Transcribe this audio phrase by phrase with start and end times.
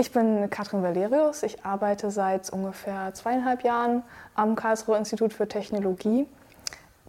[0.00, 1.42] Ich bin Katrin Valerius.
[1.42, 4.02] Ich arbeite seit ungefähr zweieinhalb Jahren
[4.34, 6.26] am Karlsruher Institut für Technologie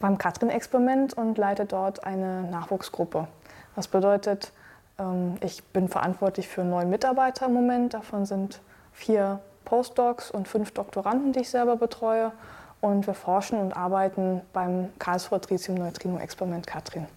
[0.01, 3.29] beim Katrin-Experiment und leite dort eine Nachwuchsgruppe.
[3.75, 4.51] Was bedeutet,
[4.99, 7.93] ähm, ich bin verantwortlich für neun Mitarbeiter im Moment.
[7.93, 8.59] Davon sind
[8.92, 12.34] vier Postdocs und fünf Doktoranden, die ich selber betreue.
[12.82, 17.08] Und wir forschen und arbeiten beim Karlsruher Tritium-Neutrino-Experiment Katrin.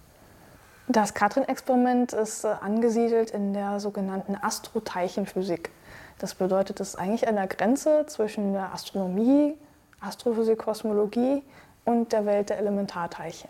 [0.87, 5.71] Das Katrin-Experiment ist äh, angesiedelt in der sogenannten Astroteilchenphysik.
[6.19, 9.57] Das bedeutet, es ist eigentlich an der Grenze zwischen der Astronomie,
[9.99, 11.41] Astrophysik, Kosmologie
[11.85, 13.49] und der Welt der Elementarteilchen.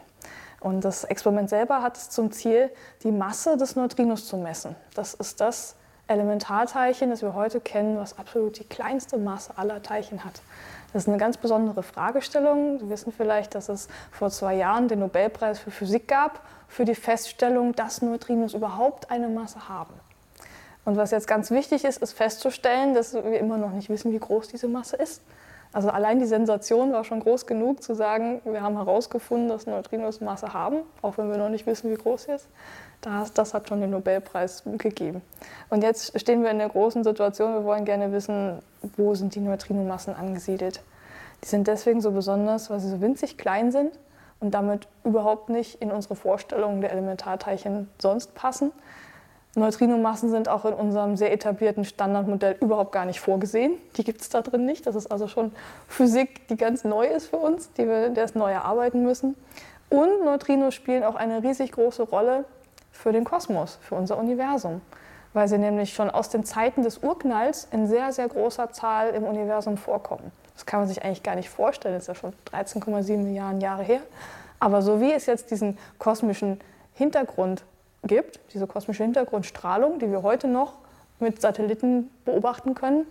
[0.62, 2.72] Und das Experiment selber hat es zum Ziel,
[3.04, 4.76] die Masse des Neutrinos zu messen.
[4.96, 5.76] Das ist das
[6.08, 10.42] Elementarteilchen, das wir heute kennen, was absolut die kleinste Masse aller Teilchen hat.
[10.96, 12.80] Das ist eine ganz besondere Fragestellung.
[12.80, 16.96] Sie wissen vielleicht, dass es vor zwei Jahren den Nobelpreis für Physik gab für die
[16.96, 19.94] Feststellung, dass Neutrinos überhaupt eine Masse haben.
[20.86, 24.20] Und was jetzt ganz wichtig ist, ist festzustellen, dass wir immer noch nicht wissen, wie
[24.20, 25.22] groß diese Masse ist.
[25.74, 30.22] Also allein die Sensation war schon groß genug zu sagen, wir haben herausgefunden, dass Neutrinos
[30.22, 32.48] Masse haben, auch wenn wir noch nicht wissen, wie groß sie ist.
[33.02, 35.22] Das, das hat schon den Nobelpreis gegeben.
[35.70, 38.60] Und jetzt stehen wir in der großen Situation, wir wollen gerne wissen,
[38.98, 40.82] wo sind die Neutrinomassen angesiedelt.
[41.44, 43.92] Die sind deswegen so besonders, weil sie so winzig klein sind
[44.40, 48.72] und damit überhaupt nicht in unsere Vorstellungen der Elementarteilchen sonst passen.
[49.56, 53.78] Neutrinomassen sind auch in unserem sehr etablierten Standardmodell überhaupt gar nicht vorgesehen.
[53.96, 54.86] Die gibt es da drin nicht.
[54.86, 55.54] Das ist also schon
[55.88, 59.36] Physik, die ganz neu ist für uns, die wir erst neu erarbeiten müssen.
[59.90, 62.44] Und Neutrinos spielen auch eine riesig große Rolle
[62.96, 64.82] für den Kosmos, für unser Universum,
[65.34, 69.24] weil sie nämlich schon aus den Zeiten des Urknalls in sehr, sehr großer Zahl im
[69.24, 70.32] Universum vorkommen.
[70.54, 73.84] Das kann man sich eigentlich gar nicht vorstellen, das ist ja schon 13,7 Milliarden Jahre
[73.84, 74.00] her.
[74.60, 76.60] Aber so wie es jetzt diesen kosmischen
[76.94, 77.64] Hintergrund
[78.04, 80.74] gibt, diese kosmische Hintergrundstrahlung, die wir heute noch
[81.20, 83.06] mit Satelliten beobachten können,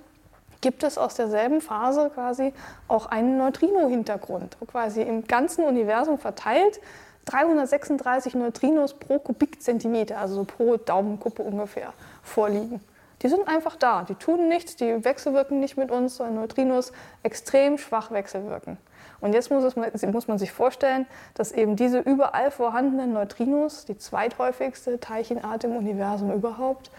[0.62, 2.54] gibt es aus derselben Phase quasi
[2.88, 6.80] auch einen Neutrino-Hintergrund, quasi im ganzen Universum verteilt
[7.24, 11.92] 336 Neutrinos pro Kubikzentimeter, also so pro Daumenkuppe ungefähr,
[12.22, 12.80] vorliegen.
[13.22, 16.92] Die sind einfach da, die tun nichts, die wechselwirken nicht mit uns, sondern Neutrinos
[17.22, 18.76] extrem schwach wechselwirken.
[19.20, 23.96] Und jetzt muss, es, muss man sich vorstellen, dass eben diese überall vorhandenen Neutrinos, die
[23.96, 26.90] zweithäufigste Teilchenart im Universum überhaupt,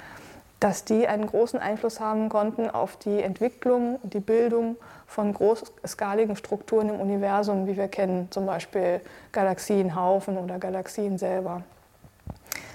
[0.60, 6.36] dass die einen großen Einfluss haben konnten auf die Entwicklung und die Bildung von großskaligen
[6.36, 9.02] Strukturen im Universum, wie wir kennen, zum Beispiel
[9.32, 11.64] Galaxienhaufen oder Galaxien selber.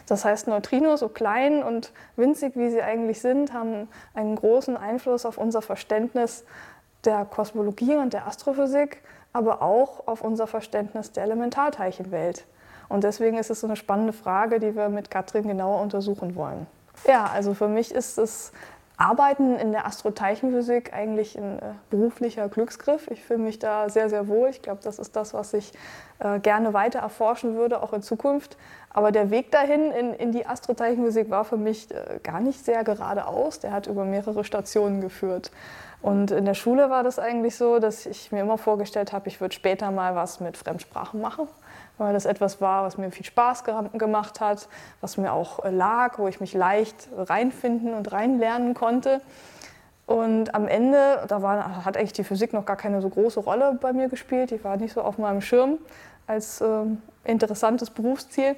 [0.07, 5.25] Das heißt, Neutrinos, so klein und winzig wie sie eigentlich sind, haben einen großen Einfluss
[5.25, 6.45] auf unser Verständnis
[7.05, 9.03] der Kosmologie und der Astrophysik,
[9.33, 12.45] aber auch auf unser Verständnis der Elementarteilchenwelt.
[12.89, 16.67] Und deswegen ist es so eine spannende Frage, die wir mit Katrin genauer untersuchen wollen.
[17.07, 18.53] Ja, also für mich ist das
[19.01, 23.11] Arbeiten in der Astroteilchenphysik eigentlich ein äh, beruflicher Glücksgriff.
[23.11, 24.51] Ich fühle mich da sehr, sehr wohl.
[24.51, 25.73] Ich glaube, das ist das, was ich
[26.19, 28.59] äh, gerne weiter erforschen würde, auch in Zukunft.
[28.91, 32.85] Aber der Weg dahin in, in die Astroteilchenphysik war für mich äh, gar nicht sehr
[32.85, 33.61] geradeaus.
[33.61, 35.51] Der hat über mehrere Stationen geführt.
[36.03, 39.41] Und in der Schule war das eigentlich so, dass ich mir immer vorgestellt habe, ich
[39.41, 41.49] würde später mal was mit Fremdsprachen machen
[42.01, 43.63] weil das etwas war, was mir viel Spaß
[43.93, 44.69] gemacht hat,
[45.03, 49.21] was mir auch äh, lag, wo ich mich leicht reinfinden und reinlernen konnte.
[50.07, 53.79] Und am Ende, da war, hat eigentlich die Physik noch gar keine so große Rolle
[53.81, 55.79] bei mir gespielt, die war nicht so auf meinem Schirm
[56.27, 56.85] als äh,
[57.25, 58.57] interessantes Berufsziel.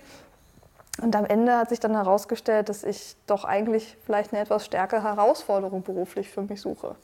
[1.03, 5.03] Und am Ende hat sich dann herausgestellt, dass ich doch eigentlich vielleicht eine etwas stärkere
[5.03, 6.95] Herausforderung beruflich für mich suche.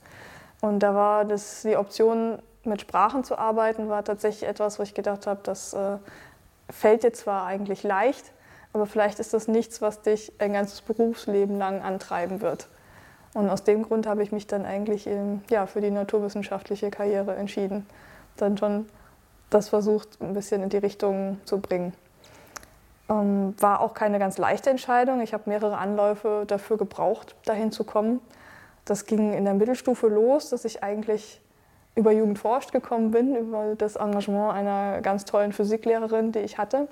[0.61, 4.95] Und da war das, die Option, mit Sprachen zu arbeiten, war tatsächlich etwas, wo ich
[4.95, 5.97] gedacht habe, das äh,
[6.71, 8.33] fällt dir zwar eigentlich leicht,
[8.73, 12.69] aber vielleicht ist das nichts, was dich ein ganzes Berufsleben lang antreiben wird.
[13.35, 17.37] Und aus dem Grund habe ich mich dann eigentlich in, ja, für die naturwissenschaftliche Karriere
[17.37, 17.87] entschieden.
[18.37, 18.89] Dann schon
[19.51, 21.93] das versucht, ein bisschen in die Richtung zu bringen.
[23.09, 25.21] Ähm, war auch keine ganz leichte Entscheidung.
[25.21, 28.21] Ich habe mehrere Anläufe dafür gebraucht, dahin zu kommen.
[28.85, 31.41] Das ging in der Mittelstufe los, dass ich eigentlich
[31.99, 36.87] über Jugend forscht gekommen bin, über das Engagement einer ganz tollen Physiklehrerin, die ich hatte,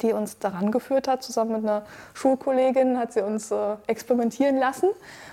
[0.00, 1.24] die uns daran geführt hat.
[1.24, 1.82] Zusammen mit einer
[2.14, 4.90] Schulkollegin hat sie uns äh, experimentieren lassen.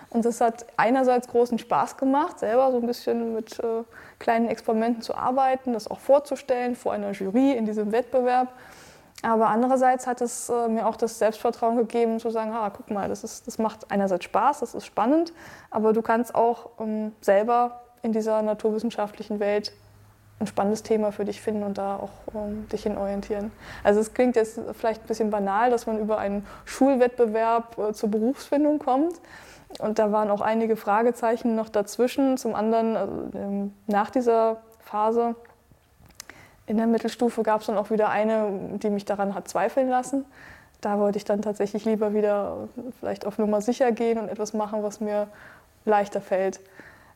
[0.09, 3.83] Und das hat einerseits großen Spaß gemacht, selber so ein bisschen mit äh,
[4.17, 8.47] kleinen Experimenten zu arbeiten, das auch vorzustellen vor einer Jury in diesem Wettbewerb.
[9.21, 13.07] Aber andererseits hat es äh, mir auch das Selbstvertrauen gegeben, zu sagen, ah, guck mal,
[13.07, 15.31] das, ist, das macht einerseits Spaß, das ist spannend,
[15.69, 19.71] aber du kannst auch ähm, selber in dieser naturwissenschaftlichen Welt
[20.39, 23.51] ein spannendes Thema für dich finden und da auch um, dich hin orientieren.
[23.83, 28.09] Also es klingt jetzt vielleicht ein bisschen banal, dass man über einen Schulwettbewerb äh, zur
[28.09, 29.19] Berufsfindung kommt.
[29.79, 32.37] Und da waren auch einige Fragezeichen noch dazwischen.
[32.37, 35.35] Zum anderen, also, ähm, nach dieser Phase
[36.65, 40.25] in der Mittelstufe gab es dann auch wieder eine, die mich daran hat zweifeln lassen.
[40.81, 42.69] Da wollte ich dann tatsächlich lieber wieder
[42.99, 45.27] vielleicht auf Nummer sicher gehen und etwas machen, was mir
[45.83, 46.61] leichter fällt.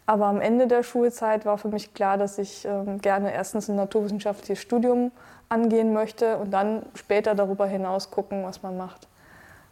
[0.05, 3.77] Aber am Ende der Schulzeit war für mich klar, dass ich ähm, gerne erstens ein
[3.77, 5.11] naturwissenschaftliches Studium
[5.47, 9.07] angehen möchte und dann später darüber hinaus gucken, was man macht.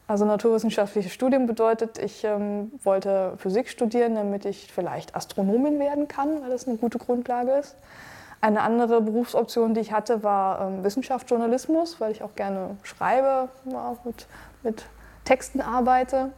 [0.08, 6.42] Also naturwissenschaftliches Studium bedeutet, ich ähm, wollte Physik studieren, damit ich vielleicht Astronomin werden kann,
[6.42, 7.76] weil das eine gute Grundlage ist.
[8.42, 13.96] Eine andere Berufsoption, die ich hatte, war ähm, Wissenschaftsjournalismus, weil ich auch gerne schreibe, ja,
[14.04, 14.28] mit,
[14.64, 14.86] mit
[15.24, 16.32] Texten arbeite.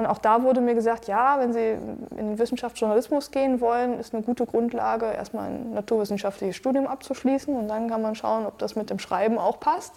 [0.00, 1.72] Und auch da wurde mir gesagt, ja, wenn Sie
[2.16, 7.68] in den Wissenschaftsjournalismus gehen wollen, ist eine gute Grundlage, erstmal ein naturwissenschaftliches Studium abzuschließen und
[7.68, 9.92] dann kann man schauen, ob das mit dem Schreiben auch passt.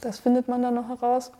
[0.00, 1.30] Das findet man dann noch heraus.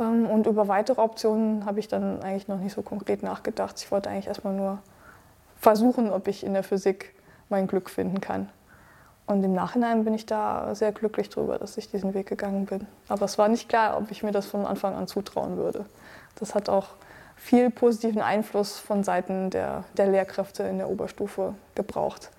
[0.00, 3.78] Ähm, und über weitere Optionen habe ich dann eigentlich noch nicht so konkret nachgedacht.
[3.78, 4.78] Ich wollte eigentlich erstmal nur
[5.60, 7.14] versuchen, ob ich in der Physik
[7.48, 8.48] mein Glück finden kann.
[9.26, 12.88] Und im Nachhinein bin ich da sehr glücklich drüber, dass ich diesen Weg gegangen bin.
[13.06, 15.84] Aber es war nicht klar, ob ich mir das von Anfang an zutrauen würde.
[16.36, 16.88] Das hat auch
[17.36, 22.30] viel positiven Einfluss von Seiten der, der Lehrkräfte in der Oberstufe gebraucht,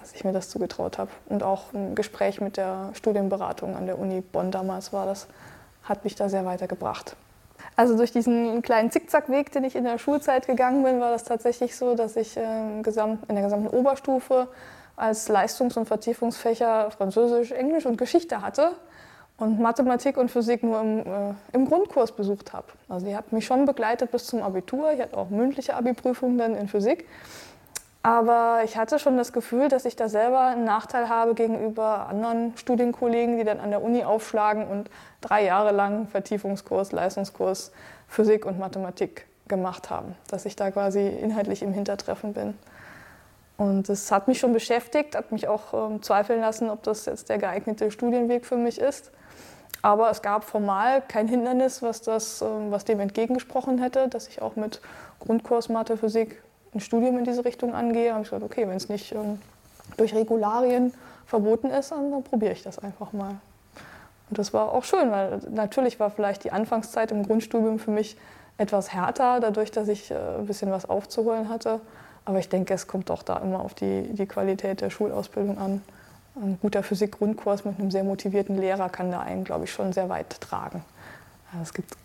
[0.00, 1.10] dass ich mir das zugetraut habe.
[1.26, 5.26] Und auch ein Gespräch mit der Studienberatung an der Uni Bonn damals war das,
[5.84, 7.16] hat mich da sehr weitergebracht.
[7.76, 11.76] Also durch diesen kleinen Zickzackweg, den ich in der Schulzeit gegangen bin, war das tatsächlich
[11.76, 14.48] so, dass ich äh, in der gesamten Oberstufe
[14.96, 18.72] als Leistungs- und Vertiefungsfächer Französisch, Englisch und Geschichte hatte
[19.40, 22.66] und Mathematik und Physik nur im, äh, im Grundkurs besucht habe.
[22.88, 24.92] Also die hat mich schon begleitet bis zum Abitur.
[24.92, 27.08] Ich hatte auch mündliche Abi-Prüfungen dann in Physik.
[28.02, 32.56] Aber ich hatte schon das Gefühl, dass ich da selber einen Nachteil habe gegenüber anderen
[32.56, 34.88] Studienkollegen, die dann an der Uni aufschlagen und
[35.20, 37.72] drei Jahre lang Vertiefungskurs, Leistungskurs
[38.08, 40.16] Physik und Mathematik gemacht haben.
[40.28, 42.54] Dass ich da quasi inhaltlich im Hintertreffen bin.
[43.58, 47.28] Und das hat mich schon beschäftigt, hat mich auch ähm, zweifeln lassen, ob das jetzt
[47.28, 49.12] der geeignete Studienweg für mich ist.
[49.82, 54.42] Aber es gab formal kein Hindernis, was, das, ähm, was dem entgegengesprochen hätte, dass ich
[54.42, 54.80] auch mit
[55.20, 56.42] Grundkurs Mathe, Physik
[56.74, 58.12] ein Studium in diese Richtung angehe.
[58.12, 59.40] habe ich gesagt, okay, wenn es nicht ähm,
[59.96, 60.92] durch Regularien
[61.26, 63.36] verboten ist, dann, probiere ich das einfach mal.
[64.28, 68.16] Und das war auch schön, weil natürlich war vielleicht die Anfangszeit im Grundstudium für mich
[68.58, 71.80] etwas härter, dadurch, dass ich äh, ein bisschen was aufzuholen hatte.
[72.24, 75.82] Aber ich denke, es kommt auch da immer auf die, die Qualität der Schulausbildung an.
[76.36, 80.08] Ein guter Physik-Grundkurs mit einem sehr motivierten Lehrer kann da einen, glaube ich, schon sehr
[80.08, 80.84] weit tragen.
[81.52, 81.96] Also es gibt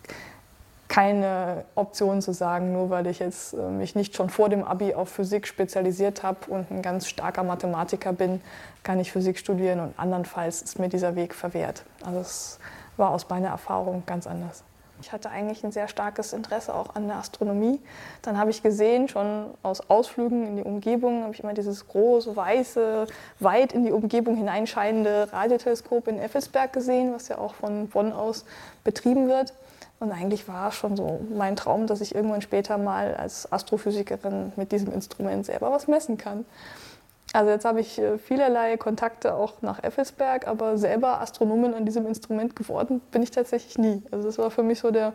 [0.88, 4.94] keine Option zu sagen, nur weil ich jetzt äh, mich nicht schon vor dem Abi
[4.94, 8.40] auf Physik spezialisiert habe und ein ganz starker Mathematiker bin,
[8.82, 11.84] kann ich Physik studieren und andernfalls ist mir dieser Weg verwehrt.
[12.04, 12.58] Also es
[12.96, 14.62] war aus meiner Erfahrung ganz anders.
[15.00, 17.80] Ich hatte eigentlich ein sehr starkes Interesse auch an der Astronomie.
[18.22, 22.34] Dann habe ich gesehen, schon aus Ausflügen in die Umgebung, habe ich immer dieses große,
[22.34, 23.06] weiße,
[23.38, 28.44] weit in die Umgebung hineinscheinende Radioteleskop in Effelsberg gesehen, was ja auch von Bonn aus
[28.84, 29.52] betrieben wird.
[29.98, 34.72] Und eigentlich war schon so mein Traum, dass ich irgendwann später mal als Astrophysikerin mit
[34.72, 36.44] diesem Instrument selber was messen kann.
[37.36, 42.06] Also jetzt habe ich äh, vielerlei Kontakte auch nach Effelsberg, aber selber Astronomin an diesem
[42.06, 44.02] Instrument geworden bin ich tatsächlich nie.
[44.10, 45.12] Also das war für mich so der,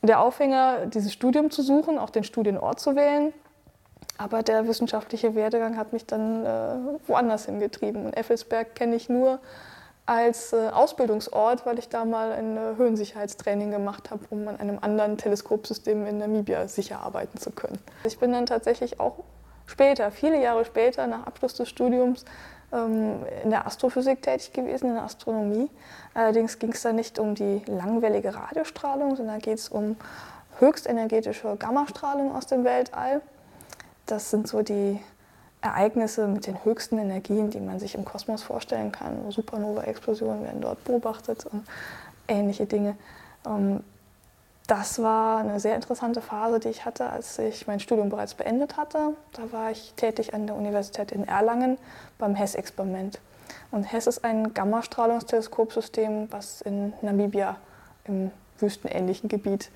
[0.00, 3.32] der Aufhänger, dieses Studium zu suchen, auch den Studienort zu wählen.
[4.18, 6.76] Aber der wissenschaftliche Werdegang hat mich dann äh,
[7.08, 8.06] woanders hingetrieben.
[8.06, 9.40] Und Effelsberg kenne ich nur
[10.06, 14.78] als äh, Ausbildungsort, weil ich da mal ein äh, Höhensicherheitstraining gemacht habe, um an einem
[14.80, 17.80] anderen Teleskopsystem in Namibia sicher arbeiten zu können.
[18.04, 19.24] Ich bin dann tatsächlich auch
[19.68, 22.24] später, viele Jahre später, nach Abschluss des Studiums,
[22.72, 25.70] ähm, in der Astrophysik tätig gewesen, in der Astronomie.
[26.14, 29.96] Allerdings ging es da nicht um die langwellige Radiostrahlung, sondern geht es um
[30.58, 33.20] höchstenergetische Gammastrahlung aus dem Weltall.
[34.06, 34.98] Das sind so die
[35.60, 39.30] Ereignisse mit den höchsten Energien, die man sich im Kosmos vorstellen kann.
[39.30, 41.64] Supernova-Explosionen werden dort beobachtet und
[42.28, 42.96] ähnliche Dinge.
[44.68, 48.76] Das war eine sehr interessante Phase, die ich hatte, als ich mein Studium bereits beendet
[48.76, 49.14] hatte.
[49.32, 51.78] Da war ich tätig an der Universität in Erlangen
[52.18, 53.18] beim HESS-Experiment.
[53.70, 57.56] Und HESS ist ein Gammastrahlungsteleskopsystem, was in Namibia
[58.04, 59.70] im wüstenähnlichen Gebiet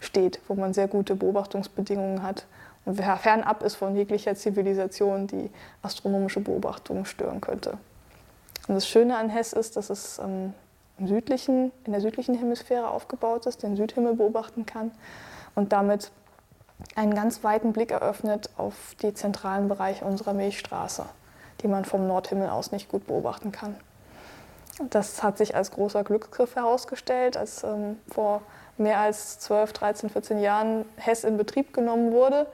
[0.00, 2.46] steht, wo man sehr gute Beobachtungsbedingungen hat
[2.86, 5.50] und fernab ist von jeglicher Zivilisation, die
[5.82, 7.76] astronomische Beobachtungen stören könnte.
[8.66, 10.54] Und das Schöne an HESS ist, dass es ähm,
[11.06, 14.90] südlichen, in der südlichen Hemisphäre aufgebaut ist, den Südhimmel beobachten kann
[15.54, 16.10] und damit
[16.94, 21.04] einen ganz weiten Blick eröffnet auf die zentralen Bereiche unserer Milchstraße.
[21.62, 23.74] die man vom Nordhimmel aus nicht gut beobachten kann.
[24.90, 28.42] Das hat sich als großer Glücksgriff herausgestellt, als ähm, vor
[28.76, 32.46] mehr als 12, 13, 14 Jahren Hess in Betrieb genommen wurde,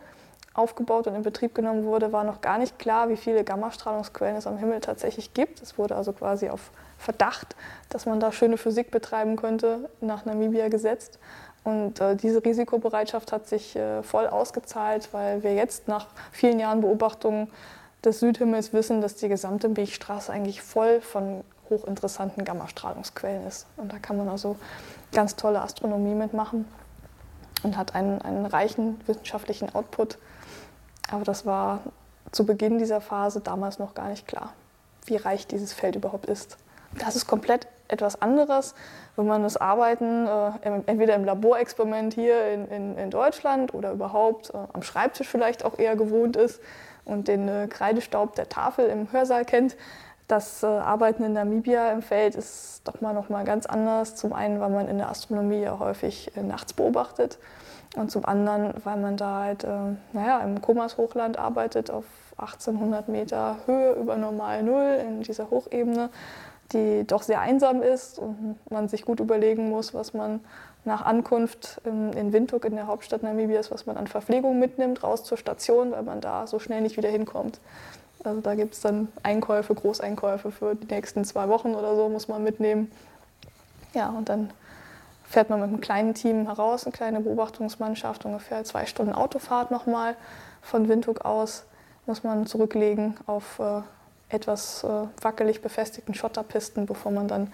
[0.55, 4.47] aufgebaut und in Betrieb genommen wurde, war noch gar nicht klar, wie viele Gammastrahlungsquellen es
[4.47, 5.61] am Himmel tatsächlich gibt.
[5.61, 7.57] Es wurde also quasi auf Verdacht,
[7.91, 11.19] dass man da schöne Physik betreiben könnte, nach Namibia gesetzt.
[11.65, 16.81] Und äh, diese Risikobereitschaft hat sich äh, voll ausgezahlt, weil wir jetzt nach vielen Jahren
[16.83, 17.51] Beobachtungen
[18.05, 23.67] des Südhimmels wissen, dass die gesamte Milchstraße eigentlich voll von hochinteressanten Gammastrahlungsquellen ist.
[23.77, 24.57] Und da kann man also
[25.13, 26.67] ganz tolle Astronomie mitmachen
[27.63, 30.19] und hat einen, einen reichen wissenschaftlichen Output.
[31.11, 31.81] Aber das war
[32.33, 34.53] zu Beginn dieser Phase damals noch gar nicht klar,
[35.07, 36.57] wie reich dieses Feld überhaupt ist.
[36.99, 38.75] Das ist komplett etwas anderes,
[39.17, 44.51] wenn man das Arbeiten äh, entweder im Laborexperiment hier in, in, in Deutschland oder überhaupt
[44.51, 46.61] äh, am Schreibtisch vielleicht auch eher gewohnt ist
[47.05, 49.77] und den äh, Kreidestaub der Tafel im Hörsaal kennt.
[50.29, 54.17] Das äh, Arbeiten in Namibia im Feld ist doch mal noch mal ganz anders.
[54.17, 57.39] Zum einen, weil man in der Astronomie ja häufig äh, nachts beobachtet
[57.95, 59.69] und zum anderen, weil man da halt, äh,
[60.13, 62.05] naja, im Komas-Hochland arbeitet auf
[62.37, 66.11] 1800 Meter Höhe über normal Null in dieser Hochebene
[66.73, 70.41] die doch sehr einsam ist und man sich gut überlegen muss, was man
[70.85, 75.39] nach Ankunft in Windhoek in der Hauptstadt Namibias, was man an Verpflegung mitnimmt, raus zur
[75.39, 77.59] Station, weil man da so schnell nicht wieder hinkommt.
[78.23, 82.29] Also da gibt es dann Einkäufe, Großeinkäufe für die nächsten zwei Wochen oder so muss
[82.29, 82.91] man mitnehmen.
[83.95, 84.51] Ja, und dann
[85.25, 90.17] fährt man mit einem kleinen Team heraus, eine kleine Beobachtungsmannschaft, ungefähr zwei Stunden Autofahrt nochmal
[90.63, 91.65] von Windhoek aus,
[92.07, 93.81] muss man zurücklegen auf äh,
[94.29, 94.89] etwas äh,
[95.21, 97.53] wackelig befestigten Schotterpisten, bevor man dann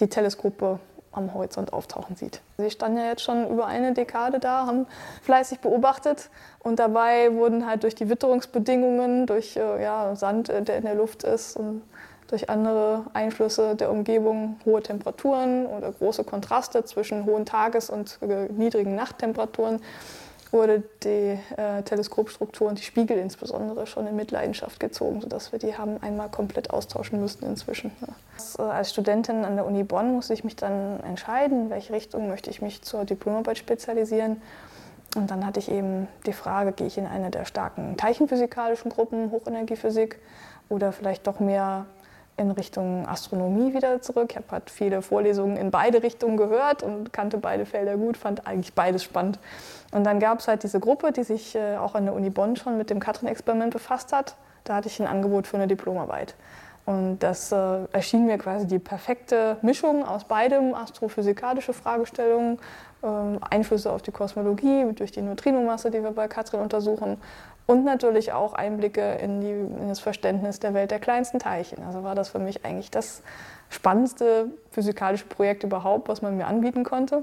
[0.00, 0.78] die Teleskope
[1.12, 2.40] am Horizont auftauchen sieht.
[2.56, 4.86] Sie standen ja jetzt schon über eine Dekade da, haben
[5.22, 10.84] fleißig beobachtet und dabei wurden halt durch die Witterungsbedingungen, durch äh, ja, Sand, der in
[10.84, 11.82] der Luft ist und
[12.30, 18.18] durch andere Einflüsse der Umgebung, hohe Temperaturen oder große Kontraste zwischen hohen Tages- und
[18.56, 19.80] niedrigen Nachttemperaturen,
[20.52, 25.76] wurde die äh, Teleskopstruktur und die Spiegel insbesondere schon in Mitleidenschaft gezogen, sodass wir die
[25.76, 27.92] haben einmal komplett austauschen müssten inzwischen.
[28.00, 28.64] Ja.
[28.64, 32.28] Äh, als Studentin an der Uni Bonn musste ich mich dann entscheiden, in welche Richtung
[32.28, 34.42] möchte ich mich zur Diplomarbeit spezialisieren.
[35.16, 39.30] Und dann hatte ich eben die Frage, gehe ich in eine der starken teilchenphysikalischen Gruppen,
[39.32, 40.18] Hochenergiephysik,
[40.68, 41.86] oder vielleicht doch mehr
[42.40, 44.28] in Richtung Astronomie wieder zurück.
[44.30, 48.46] Ich habe halt viele Vorlesungen in beide Richtungen gehört und kannte beide Felder gut, fand
[48.46, 49.38] eigentlich beides spannend.
[49.92, 52.56] Und dann gab es halt diese Gruppe, die sich äh, auch an der Uni Bonn
[52.56, 54.36] schon mit dem Katrin-Experiment befasst hat.
[54.64, 56.34] Da hatte ich ein Angebot für eine Diplomarbeit.
[56.86, 62.58] Und das äh, erschien mir quasi die perfekte Mischung aus beidem, astrophysikalische Fragestellungen,
[63.02, 63.06] äh,
[63.50, 67.18] Einflüsse auf die Kosmologie durch die Neutrinomasse, die wir bei Katrin untersuchen,
[67.70, 71.84] und natürlich auch Einblicke in, die, in, das Verständnis der Welt der kleinsten Teilchen.
[71.84, 73.22] Also war das für mich eigentlich das
[73.68, 77.22] spannendste physikalische Projekt überhaupt, was man mir anbieten konnte.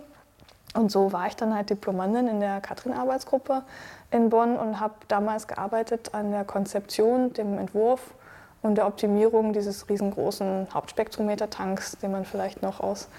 [0.73, 3.63] Und so war ich dann halt Diplomandin in der Katrin-Arbeitsgruppe
[4.09, 8.13] in Bonn und habe damals gearbeitet an der Konzeption, dem Entwurf
[8.61, 13.09] und der Optimierung dieses riesengroßen Hauptspektrometer-Tanks, den man vielleicht noch aus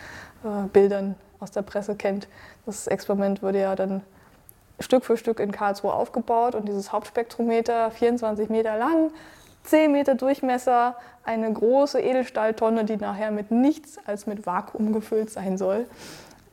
[0.44, 2.26] äh, Bildern aus der Presse kennt.
[2.64, 4.00] Das Experiment wurde ja dann
[4.80, 9.10] Stück für Stück in Karlsruhe aufgebaut und dieses Hauptspektrometer, 24 Meter lang,
[9.64, 15.58] 10 Meter Durchmesser, eine große Edelstahltonne, die nachher mit nichts als mit Vakuum gefüllt sein
[15.58, 15.86] soll.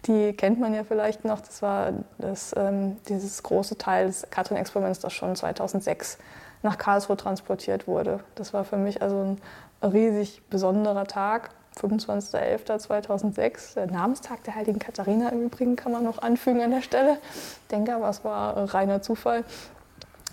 [0.06, 1.40] Die kennt man ja vielleicht noch.
[1.40, 6.18] Das war das, ähm, dieses große Teil des Katrin-Experiments, das schon 2006
[6.62, 8.20] nach Karlsruhe transportiert wurde.
[8.36, 9.42] Das war für mich also ein
[9.82, 11.52] riesig besonderer Tag.
[11.78, 17.18] 25.11.2006, der Namenstag der heiligen Katharina im Übrigen kann man noch anfügen an der Stelle.
[17.34, 19.44] Ich denke aber, es war reiner Zufall.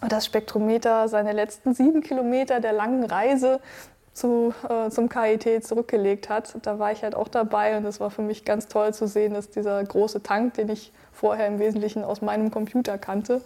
[0.08, 3.60] Das Spektrometer seine letzten sieben Kilometer der langen Reise
[4.12, 6.54] zu, äh, zum KIT zurückgelegt hat.
[6.62, 9.34] Da war ich halt auch dabei und es war für mich ganz toll zu sehen,
[9.34, 13.42] dass dieser große Tank, den ich vorher im Wesentlichen aus meinem Computer kannte,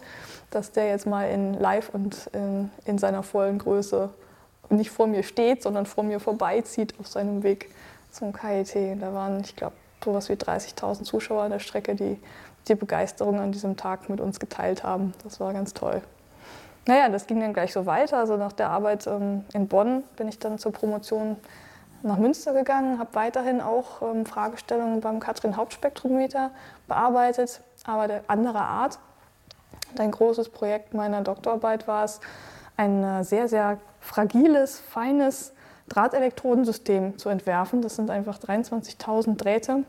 [0.51, 4.09] dass der jetzt mal in live und in, in seiner vollen Größe
[4.69, 7.69] nicht vor mir steht, sondern vor mir vorbeizieht auf seinem Weg
[8.17, 9.01] zum KIT.
[9.01, 12.19] Da waren, ich glaube, sowas wie 30.000 Zuschauer an der Strecke, die
[12.67, 15.13] die Begeisterung an diesem Tag mit uns geteilt haben.
[15.23, 16.01] Das war ganz toll.
[16.85, 18.17] Naja, das ging dann gleich so weiter.
[18.17, 21.37] Also nach der Arbeit ähm, in Bonn bin ich dann zur Promotion
[22.03, 26.51] nach Münster gegangen, habe weiterhin auch ähm, Fragestellungen beim Katrin Hauptspektrometer
[26.87, 28.99] bearbeitet, aber der anderer Art.
[29.91, 32.19] Und ein großes Projekt meiner Doktorarbeit war es,
[32.77, 35.53] ein äh, sehr, sehr fragiles, feines
[35.89, 37.81] Drahtelektrodensystem zu entwerfen.
[37.81, 39.83] Das sind einfach 23.000 Drähte,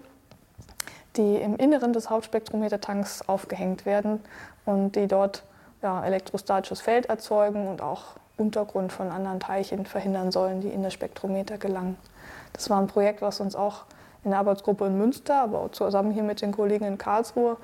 [1.16, 4.20] die im Inneren des Hauptspektrometertanks aufgehängt werden
[4.64, 5.42] und die dort
[5.82, 10.92] ja, elektrostatisches Feld erzeugen und auch Untergrund von anderen Teilchen verhindern sollen, die in das
[10.92, 11.96] Spektrometer gelangen.
[12.52, 13.84] Das war ein Projekt, was uns auch
[14.24, 17.56] in der Arbeitsgruppe in Münster, aber auch zusammen hier mit den Kollegen in Karlsruhe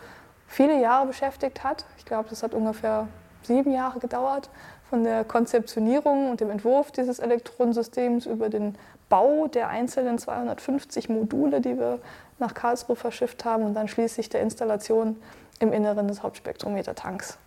[0.47, 1.85] viele Jahre beschäftigt hat.
[1.99, 3.09] Ich glaube, das hat ungefähr
[3.43, 4.51] sieben Jahre gedauert,
[4.95, 8.77] von der Konzeptionierung und dem Entwurf dieses Elektronensystems über den
[9.09, 11.99] Bau der einzelnen 250 Module, die wir
[12.39, 15.17] nach Karlsruhe verschifft haben und dann schließlich der Installation
[15.59, 17.39] im Inneren des Hauptspektrometertanks.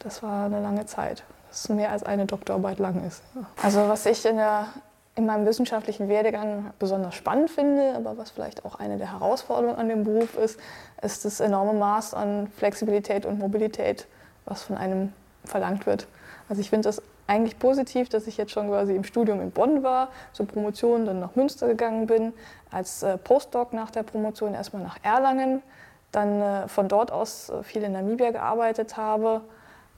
[0.00, 3.22] Das war eine lange Zeit, was mehr als eine Doktorarbeit lang ist.
[3.62, 4.66] Also was ich in, der,
[5.14, 9.88] in meinem wissenschaftlichen Werdegang besonders spannend finde, aber was vielleicht auch eine der Herausforderungen an
[9.88, 10.58] dem Beruf ist,
[11.00, 14.08] ist das enorme Maß an Flexibilität und Mobilität,
[14.46, 15.12] was von einem
[15.44, 16.08] verlangt wird.
[16.48, 19.82] Also ich finde das eigentlich positiv, dass ich jetzt schon quasi im Studium in Bonn
[19.82, 22.32] war, zur Promotion dann nach Münster gegangen bin,
[22.70, 25.62] als äh, Postdoc nach der Promotion erstmal nach Erlangen,
[26.10, 29.42] dann äh, von dort aus äh, viel in Namibia gearbeitet habe,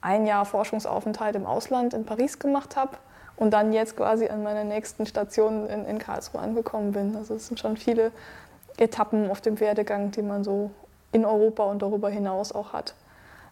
[0.01, 2.97] ein Jahr Forschungsaufenthalt im Ausland in Paris gemacht habe
[3.37, 7.15] und dann jetzt quasi an meiner nächsten Station in, in Karlsruhe angekommen bin.
[7.15, 8.11] Also es sind schon viele
[8.77, 10.71] Etappen auf dem Werdegang, die man so
[11.13, 12.93] in Europa und darüber hinaus auch hat.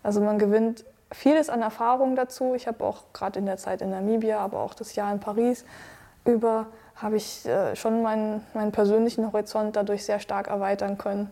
[0.03, 2.53] Also man gewinnt vieles an Erfahrung dazu.
[2.55, 5.65] Ich habe auch gerade in der Zeit in Namibia, aber auch das Jahr in Paris
[6.25, 11.31] über, habe ich äh, schon meinen, meinen persönlichen Horizont dadurch sehr stark erweitern können.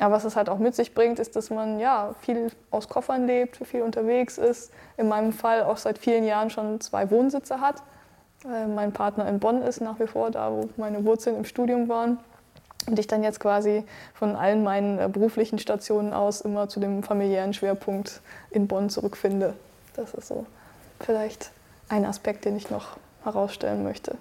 [0.00, 3.26] Aber was es halt auch mit sich bringt, ist, dass man ja viel aus Koffern
[3.26, 4.72] lebt, viel unterwegs ist.
[4.96, 7.76] In meinem Fall auch seit vielen Jahren schon zwei Wohnsitze hat.
[8.42, 12.18] Mein Partner in Bonn ist nach wie vor da, wo meine Wurzeln im Studium waren.
[12.86, 17.02] Und ich dann jetzt quasi von allen meinen äh, beruflichen Stationen aus immer zu dem
[17.02, 19.54] familiären Schwerpunkt in Bonn zurückfinde.
[19.94, 20.46] Das ist so
[21.00, 21.50] vielleicht
[21.88, 24.16] ein Aspekt, den ich noch herausstellen möchte.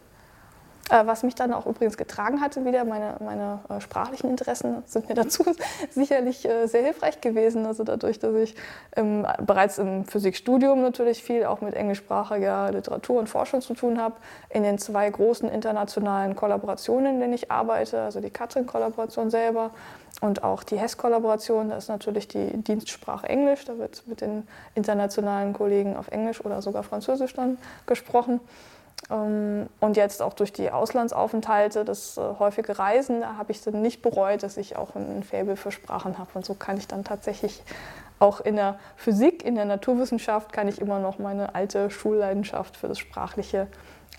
[0.90, 5.08] Äh, was mich dann auch übrigens getragen hatte, wieder meine, meine äh, sprachlichen Interessen sind
[5.08, 5.46] mir dazu
[5.90, 7.66] sicherlich äh, sehr hilfreich gewesen.
[7.66, 8.56] Also dadurch, dass ich
[8.98, 14.16] ähm, bereits im Physikstudium natürlich viel auch mit englischsprachiger Literatur und Forschung zu tun habe,
[14.50, 19.72] in den zwei großen internationalen Kollaborationen, in denen ich arbeite, also die Katrin-Kollaboration selber
[20.20, 25.54] und auch die HESS-Kollaboration, da ist natürlich die Dienstsprache Englisch, da wird mit den internationalen
[25.54, 28.42] Kollegen auf Englisch oder sogar Französisch dann gesprochen.
[29.10, 33.82] Ähm, und jetzt auch durch die Auslandsaufenthalte, das äh, häufige Reisen, da habe ich dann
[33.82, 36.30] nicht bereut, dass ich auch ein Faible für Sprachen habe.
[36.34, 37.64] Und so kann ich dann tatsächlich
[38.20, 42.88] auch in der Physik, in der Naturwissenschaft, kann ich immer noch meine alte Schulleidenschaft für
[42.88, 43.68] das Sprachliche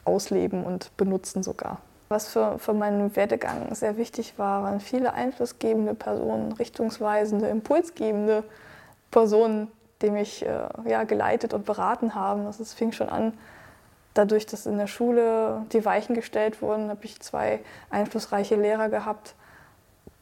[0.05, 1.79] ausleben und benutzen sogar.
[2.11, 8.45] Was für, für meinen Werdegang sehr wichtig war, waren viele einflussgebende Personen, richtungsweisende, impulsgebende
[9.11, 9.69] Personen,
[10.03, 12.45] die mich äh, ja, geleitet und beraten haben.
[12.47, 13.33] Also es fing schon an
[14.15, 19.35] dadurch, dass in der Schule die Weichen gestellt wurden, habe ich zwei einflussreiche Lehrer gehabt,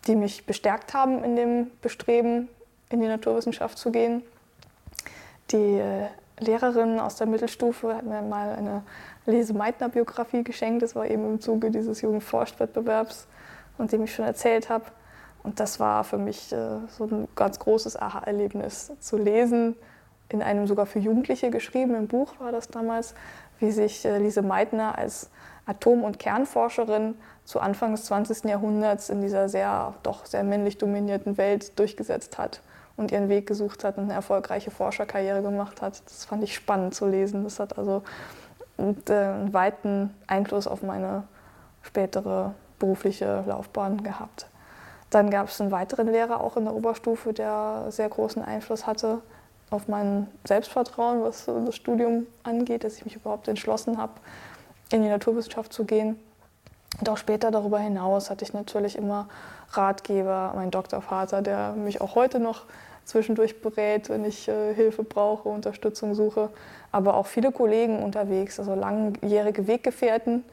[0.07, 2.48] die mich bestärkt haben in dem Bestreben,
[2.88, 4.22] in die Naturwissenschaft zu gehen.
[5.50, 6.07] Die äh,
[6.40, 8.83] Lehrerin aus der Mittelstufe hat mir mal eine
[9.26, 10.83] Lese-Meitner-Biografie geschenkt.
[10.83, 13.26] Das war eben im Zuge dieses Jugendforscht-Wettbewerbs,
[13.76, 14.87] von dem ich schon erzählt habe.
[15.42, 19.76] Und das war für mich äh, so ein ganz großes Aha-Erlebnis, zu lesen,
[20.33, 23.14] in einem sogar für Jugendliche geschriebenen Buch war das damals,
[23.59, 25.31] wie sich äh, Lise Meitner als
[25.66, 27.14] Atom- und Kernforscherin
[27.45, 28.45] zu Anfang des 20.
[28.45, 32.61] Jahrhunderts in dieser sehr, doch sehr männlich dominierten Welt durchgesetzt hat
[32.97, 36.03] und ihren Weg gesucht hat und eine erfolgreiche Forscherkarriere gemacht hat.
[36.07, 37.45] Das fand ich spannend zu lesen.
[37.45, 38.03] Das hat also
[38.79, 41.25] einen, äh, einen weiten Einfluss auf meine
[41.83, 44.47] spätere berufliche Laufbahn gehabt.
[45.11, 49.21] Dann gab es einen weiteren Lehrer auch in der Oberstufe, der sehr großen Einfluss hatte
[49.73, 54.13] auf mein Selbstvertrauen, was das Studium angeht, dass ich mich überhaupt entschlossen habe,
[54.91, 56.19] in die Naturwissenschaft zu gehen.
[57.01, 59.29] Und auch später darüber hinaus hatte ich natürlich immer
[59.71, 62.65] Ratgeber, meinen Doktorvater, der mich auch heute noch
[63.05, 66.51] zwischendurch berät, wenn ich äh, Hilfe brauche, Unterstützung suche.
[66.93, 70.45] Aber auch viele Kollegen unterwegs, also langjährige Weggefährten,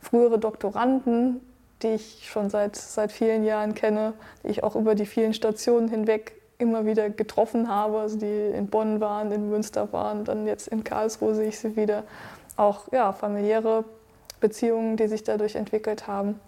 [0.00, 1.40] frühere Doktoranden,
[1.82, 5.88] die ich schon seit, seit vielen Jahren kenne, die ich auch über die vielen Stationen
[5.88, 10.68] hinweg immer wieder getroffen habe, also die in Bonn waren, in Münster waren, dann jetzt
[10.68, 12.04] in Karlsruhe sehe ich sie wieder.
[12.56, 13.84] Auch ja, familiäre
[14.40, 16.40] Beziehungen, die sich dadurch entwickelt haben.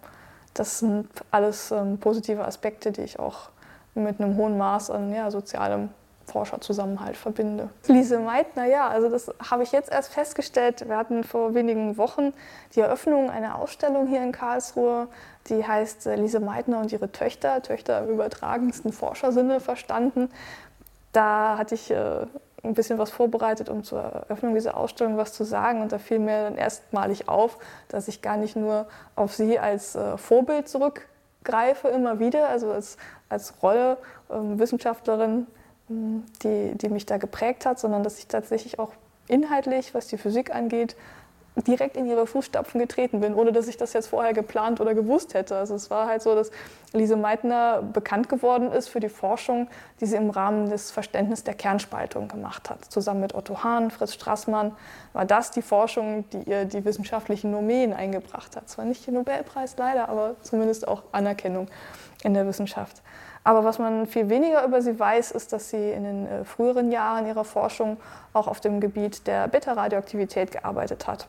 [0.53, 3.49] Das sind alles ähm, positive Aspekte, die ich auch
[3.95, 5.89] mit einem hohen Maß an ja, sozialem
[6.27, 7.69] Forscherzusammenhalt verbinde.
[7.87, 10.87] Lise Meitner, ja, also das habe ich jetzt erst festgestellt.
[10.87, 12.33] Wir hatten vor wenigen Wochen
[12.75, 15.07] die Eröffnung einer Ausstellung hier in Karlsruhe,
[15.47, 20.29] die heißt äh, Lise Meitner und ihre Töchter, Töchter im übertragensten Forschersinne verstanden.
[21.13, 22.25] Da hatte ich äh,
[22.63, 25.81] ein bisschen was vorbereitet, um zur Eröffnung dieser Ausstellung was zu sagen.
[25.81, 29.95] Und da fiel mir dann erstmalig auf, dass ich gar nicht nur auf sie als
[29.95, 32.97] äh, Vorbild zurückgreife immer wieder, also als,
[33.29, 33.97] als Rolle,
[34.29, 35.47] ähm, Wissenschaftlerin,
[35.89, 38.91] die, die mich da geprägt hat, sondern dass ich tatsächlich auch
[39.27, 40.95] inhaltlich, was die Physik angeht,
[41.65, 45.33] direkt in ihre Fußstapfen getreten bin, ohne dass ich das jetzt vorher geplant oder gewusst
[45.33, 45.57] hätte.
[45.57, 46.51] Also es war halt so, dass
[46.93, 49.67] Lise Meitner bekannt geworden ist für die Forschung,
[49.99, 52.85] die sie im Rahmen des Verständnisses der Kernspaltung gemacht hat.
[52.85, 54.73] Zusammen mit Otto Hahn, Fritz Strassmann
[55.13, 58.69] war das die Forschung, die ihr die wissenschaftlichen Nomen eingebracht hat.
[58.69, 61.69] Zwar nicht den Nobelpreis leider, aber zumindest auch Anerkennung
[62.23, 63.01] in der Wissenschaft.
[63.47, 66.91] Aber was man viel weniger über sie weiß, ist, dass sie in den äh, früheren
[66.91, 67.95] Jahren ihrer Forschung
[68.33, 71.27] auch auf dem Gebiet der Beta-Radioaktivität gearbeitet hat.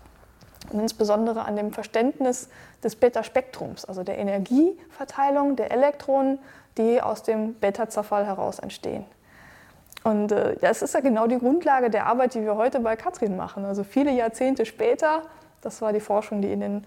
[0.72, 2.48] Und insbesondere an dem Verständnis
[2.82, 6.40] des Beta-Spektrums, also der Energieverteilung der Elektronen,
[6.76, 9.04] die aus dem Beta-Zerfall heraus entstehen.
[10.02, 13.36] Und äh, das ist ja genau die Grundlage der Arbeit, die wir heute bei Katrin
[13.36, 13.64] machen.
[13.64, 15.22] Also viele Jahrzehnte später,
[15.60, 16.86] das war die Forschung, die in den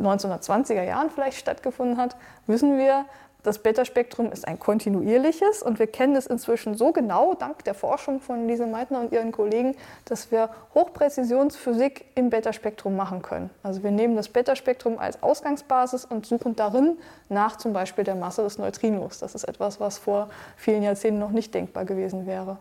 [0.00, 2.14] 1920er Jahren vielleicht stattgefunden hat,
[2.46, 3.06] wissen wir,
[3.42, 8.20] das Beta-Spektrum ist ein kontinuierliches und wir kennen es inzwischen so genau, dank der Forschung
[8.20, 9.74] von Lise Meitner und ihren Kollegen,
[10.04, 13.50] dass wir Hochpräzisionsphysik im Beta-Spektrum machen können.
[13.64, 18.42] Also wir nehmen das Beta-Spektrum als Ausgangsbasis und suchen darin nach zum Beispiel der Masse
[18.42, 19.18] des Neutrinos.
[19.18, 22.58] Das ist etwas, was vor vielen Jahrzehnten noch nicht denkbar gewesen wäre.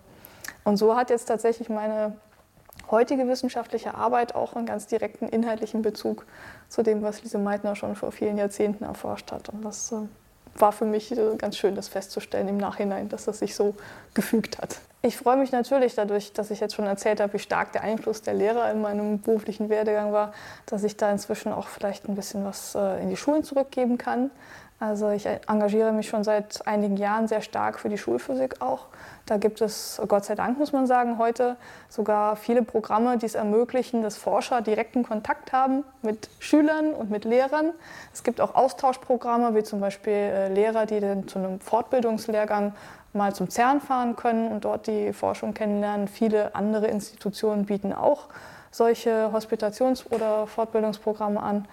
[0.63, 2.15] Und so hat jetzt tatsächlich meine
[2.89, 6.25] heutige wissenschaftliche Arbeit auch einen ganz direkten inhaltlichen Bezug
[6.69, 9.49] zu dem, was Lise Meitner schon vor vielen Jahrzehnten erforscht hat.
[9.49, 10.07] Und das äh,
[10.55, 13.75] war für mich äh, ganz schön, das festzustellen im Nachhinein, dass das sich so
[14.13, 14.79] gefügt hat.
[15.03, 18.21] Ich freue mich natürlich dadurch, dass ich jetzt schon erzählt habe, wie stark der Einfluss
[18.21, 20.31] der Lehrer in meinem beruflichen Werdegang war,
[20.67, 24.29] dass ich da inzwischen auch vielleicht ein bisschen was äh, in die Schulen zurückgeben kann.
[24.81, 28.87] Also ich engagiere mich schon seit einigen Jahren sehr stark für die Schulphysik auch.
[29.27, 31.55] Da gibt es, Gott sei Dank muss man sagen, heute
[31.87, 37.25] sogar viele Programme, die es ermöglichen, dass Forscher direkten Kontakt haben mit Schülern und mit
[37.25, 37.73] Lehrern.
[38.11, 42.73] Es gibt auch Austauschprogramme, wie zum Beispiel äh, Lehrer, die dann zu einem Fortbildungslehrgang
[43.13, 46.07] mal zum CERN fahren können und dort die Forschung kennenlernen.
[46.07, 48.29] Viele andere Institutionen bieten auch
[48.71, 51.67] solche Hospitations- oder Fortbildungsprogramme an.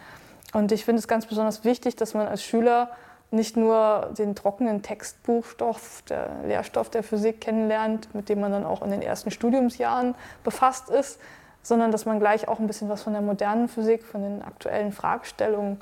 [0.53, 2.91] Und ich finde es ganz besonders wichtig, dass man als Schüler
[3.31, 8.83] nicht nur den trockenen Textbuchstoff, der Lehrstoff der Physik kennenlernt, mit dem man dann auch
[8.83, 11.21] in den ersten Studiumsjahren befasst ist,
[11.63, 14.93] sondern dass man gleich auch ein bisschen was von der modernen Physik, von den aktuellen
[14.93, 15.81] Fragestellungen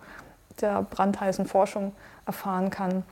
[0.60, 1.92] der brandheißen Forschung
[2.26, 3.04] erfahren kann.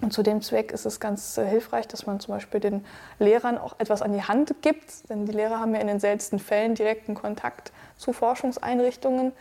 [0.00, 2.84] Und zu dem Zweck ist es ganz äh, hilfreich, dass man zum Beispiel den
[3.18, 6.38] Lehrern auch etwas an die Hand gibt, denn die Lehrer haben ja in den seltensten
[6.38, 9.32] Fällen direkten Kontakt zu Forschungseinrichtungen.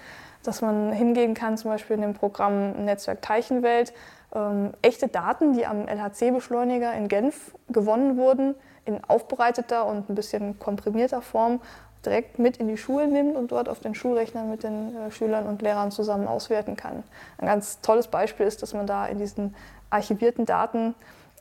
[0.43, 3.93] Dass man hingehen kann, zum Beispiel in dem Programm Netzwerk Teilchenwelt,
[4.33, 10.57] ähm, echte Daten, die am LHC-Beschleuniger in Genf gewonnen wurden, in aufbereiteter und ein bisschen
[10.57, 11.59] komprimierter Form
[12.05, 15.45] direkt mit in die Schule nimmt und dort auf den Schulrechnern mit den äh, Schülern
[15.47, 17.03] und Lehrern zusammen auswerten kann.
[17.37, 19.55] Ein ganz tolles Beispiel ist, dass man da in diesen
[19.89, 20.95] archivierten Daten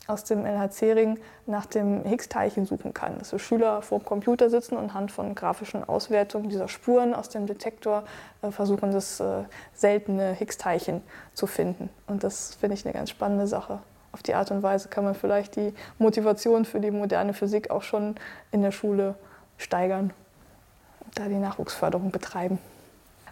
[0.08, 3.18] aus dem LHC-Ring nach dem Higgs-Teilchen suchen kann.
[3.18, 7.28] Dass so Schüler vor dem Computer sitzen und anhand von grafischen Auswertungen dieser Spuren aus
[7.28, 8.04] dem Detektor
[8.42, 11.02] äh, versuchen, das äh, seltene Higgs-Teilchen
[11.34, 11.90] zu finden.
[12.06, 13.80] Und das finde ich eine ganz spannende Sache.
[14.12, 17.82] Auf die Art und Weise kann man vielleicht die Motivation für die moderne Physik auch
[17.82, 18.14] schon
[18.50, 19.14] in der Schule
[19.58, 20.12] steigern,
[21.14, 22.58] da die Nachwuchsförderung betreiben.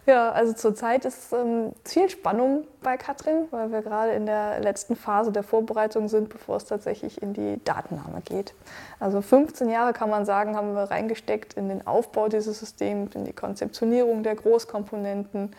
[0.07, 4.95] Ja, also zurzeit ist ähm, viel Spannung bei Katrin, weil wir gerade in der letzten
[4.95, 8.55] Phase der Vorbereitung sind, bevor es tatsächlich in die Datennahme geht.
[9.01, 13.25] Also 15 Jahre kann man sagen, haben wir reingesteckt in den Aufbau dieses Systems, in
[13.25, 15.57] die Konzeptionierung der Großkomponenten,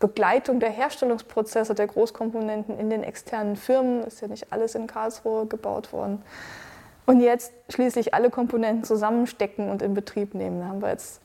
[0.00, 4.02] Begleitung der Herstellungsprozesse der Großkomponenten in den externen Firmen.
[4.02, 6.20] Ist ja nicht alles in Karlsruhe gebaut worden.
[7.06, 10.58] Und jetzt schließlich alle Komponenten zusammenstecken und in Betrieb nehmen.
[10.58, 11.20] Da haben wir jetzt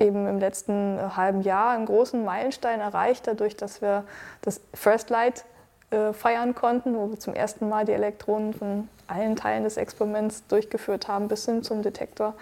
[0.00, 4.04] eben im letzten äh, halben Jahr einen großen Meilenstein erreicht, dadurch, dass wir
[4.42, 5.44] das First Light
[5.90, 10.46] äh, feiern konnten, wo wir zum ersten Mal die Elektronen von allen Teilen des Experiments
[10.46, 12.34] durchgeführt haben, bis hin zum Detektor.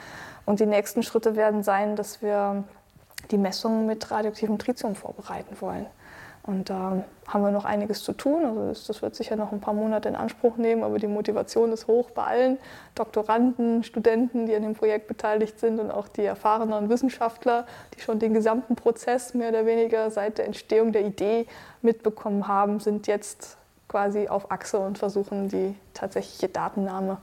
[0.45, 2.65] Und die nächsten Schritte werden sein, dass wir
[3.31, 5.87] die Messungen mit radioaktivem Tritium vorbereiten wollen.
[6.49, 8.43] Und da haben wir noch einiges zu tun.
[8.47, 11.73] Also das, das, wird sicher noch ein paar Monate in Anspruch nehmen, aber die Motivation
[11.73, 12.59] ist hoch bei allen
[12.95, 18.19] Doktoranden, Studenten, die an dem Projekt beteiligt sind und auch die erfahrenen Wissenschaftler, die schon
[18.19, 21.47] den gesamten Prozess mehr oder weniger seit der Entstehung der Idee
[21.83, 27.19] mitbekommen haben, sind jetzt quasi auf Achse und versuchen die tatsächliche Datennahme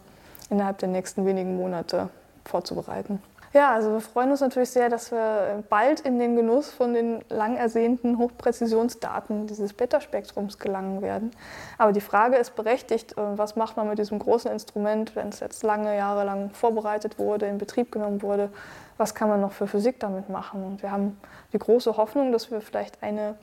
[0.51, 2.09] innerhalb der nächsten wenigen Monate
[2.43, 3.23] vorzubereiten.
[3.55, 7.23] Ja, also wir freuen uns natürlich sehr, dass wir bald in den Genuss von den
[7.29, 11.31] lang ersehnten Hochpräzisionsdaten dieses Beta-Spektrums gelangen werden.
[11.77, 15.39] Aber die Frage ist berechtigt, äh, was macht man mit diesem großen Instrument, wenn es
[15.39, 18.49] jetzt lange Jahre lang vorbereitet wurde, in Betrieb genommen wurde,
[18.97, 20.61] was kann man noch für Physik damit machen?
[20.61, 21.17] Und wir haben
[21.53, 23.35] die große Hoffnung, dass wir vielleicht eine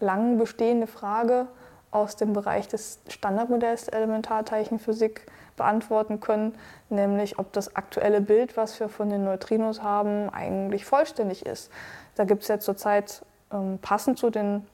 [0.00, 1.46] lang bestehende Frage
[1.92, 5.28] aus dem Bereich des Standardmodells der Elementarteilchenphysik
[5.60, 6.54] beantworten können,
[6.88, 11.70] nämlich ob das aktuelle Bild, was wir von den Neutrinos haben, eigentlich vollständig ist.
[12.14, 14.66] Da gibt es ja zurzeit ähm, passend zu den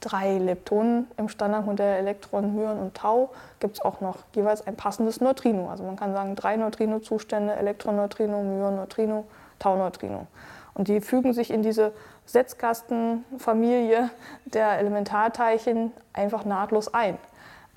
[0.00, 5.20] drei Leptonen im Standardmodell Elektron, Myon und Tau gibt es auch noch jeweils ein passendes
[5.20, 5.70] Neutrino.
[5.70, 9.26] Also man kann sagen drei Neutrino-Zustände, Elektron-Neutrino, Myon-Neutrino,
[9.58, 10.26] Tau-Neutrino.
[10.74, 11.92] Und die fügen sich in diese
[12.26, 14.10] Setzkastenfamilie
[14.44, 17.18] der Elementarteilchen einfach nahtlos ein.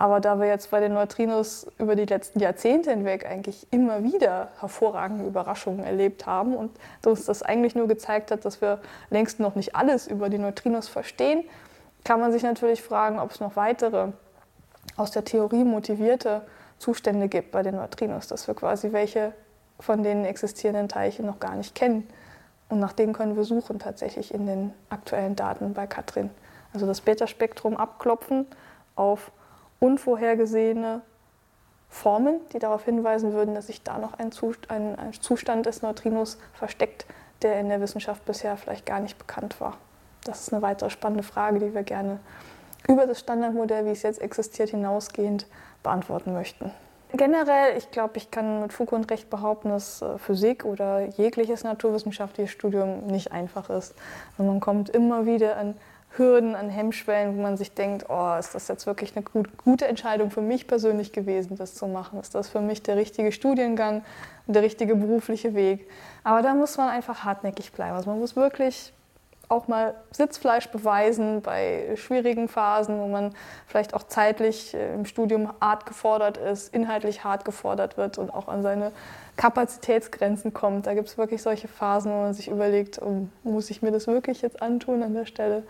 [0.04, 4.50] Aber da wir jetzt bei den Neutrinos über die letzten Jahrzehnte hinweg eigentlich immer wieder
[4.60, 6.72] hervorragende Überraschungen erlebt haben und
[7.06, 10.90] uns das eigentlich nur gezeigt hat, dass wir längst noch nicht alles über die Neutrinos
[10.90, 11.46] verstehen,
[12.04, 14.10] kann man sich natürlich fragen, ob es noch weitere
[14.98, 16.42] aus der Theorie motivierte
[16.80, 19.32] Zustände gibt bei den Neutrinos, dass wir quasi welche
[19.80, 22.10] von den existierenden Teilchen noch gar nicht kennen.
[22.68, 26.30] Und nach denen können wir suchen tatsächlich in den aktuellen Daten bei Katrin.
[26.74, 28.48] Also das Beta-Spektrum abklopfen
[28.98, 29.32] auf
[29.84, 31.02] unvorhergesehene
[31.90, 37.06] Formen, die darauf hinweisen würden, dass sich da noch ein Zustand des Neutrinos versteckt,
[37.42, 39.78] der in der Wissenschaft bisher vielleicht gar nicht bekannt war.
[40.24, 42.20] Das ist eine weitere spannende Frage, die wir gerne
[42.88, 45.48] über das Standardmodell, wie es jetzt existiert, hinausgehend
[45.84, 46.72] beantworten möchten.
[47.12, 51.64] Generell, ich glaube, ich kann mit Fug und Recht behaupten, dass äh, Physik oder jegliches
[51.64, 53.94] naturwissenschaftliches Studium nicht einfach ist.
[54.38, 55.76] Und man kommt immer wieder an
[56.16, 59.26] Hürden, an Hemmschwellen, wo man sich denkt, oh, ist das jetzt wirklich eine
[59.64, 62.20] gute Entscheidung für mich persönlich gewesen, das zu machen?
[62.20, 64.04] Ist das für mich der richtige Studiengang
[64.46, 65.90] und der richtige berufliche Weg?
[66.24, 67.96] Aber da muss man einfach hartnäckig bleiben.
[67.96, 68.94] Also man muss wirklich
[69.54, 73.34] auch mal Sitzfleisch beweisen bei schwierigen Phasen, wo man
[73.68, 78.48] vielleicht auch zeitlich äh, im Studium hart gefordert ist, inhaltlich hart gefordert wird und auch
[78.48, 78.92] an seine
[79.38, 80.86] Kapazitätsgrenzen kommt.
[80.88, 84.08] Da gibt es wirklich solche Phasen, wo man sich überlegt, oh, muss ich mir das
[84.08, 85.64] wirklich jetzt antun an der Stelle?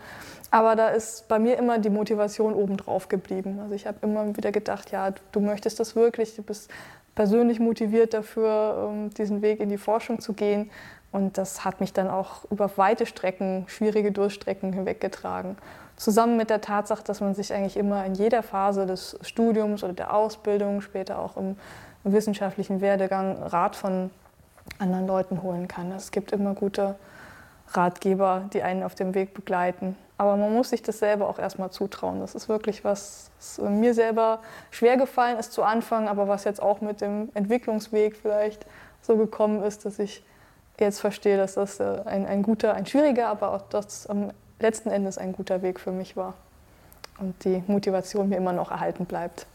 [0.50, 3.60] Aber da ist bei mir immer die Motivation obendrauf geblieben.
[3.62, 6.70] Also ich habe immer wieder gedacht, ja, du möchtest das wirklich, du bist
[7.14, 10.70] persönlich motiviert dafür, diesen Weg in die Forschung zu gehen.
[11.14, 15.56] Und das hat mich dann auch über weite Strecken, schwierige Durchstrecken hinweggetragen.
[15.94, 19.92] Zusammen mit der Tatsache, dass man sich eigentlich immer in jeder Phase des Studiums oder
[19.92, 21.54] der Ausbildung, später auch im
[22.02, 24.10] wissenschaftlichen Werdegang Rat von
[24.80, 25.92] anderen Leuten holen kann.
[25.92, 26.96] Es gibt immer gute
[27.68, 29.96] Ratgeber, die einen auf dem Weg begleiten.
[30.18, 32.18] Aber man muss sich das selber auch erstmal zutrauen.
[32.18, 34.40] Das ist wirklich was, was mir selber
[34.72, 38.66] schwer gefallen ist zu Anfang, aber was jetzt auch mit dem Entwicklungsweg vielleicht
[39.00, 40.24] so gekommen ist, dass ich
[40.78, 44.90] jetzt verstehe, dass das äh, ein, ein guter, ein schwieriger, aber auch das am letzten
[44.90, 46.34] Endes ein guter Weg für mich war.
[47.18, 49.46] Und die Motivation mir immer noch erhalten bleibt.